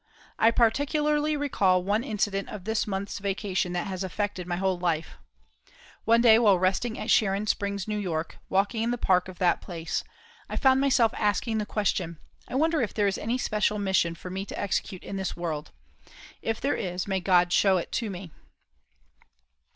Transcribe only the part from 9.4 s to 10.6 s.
place, I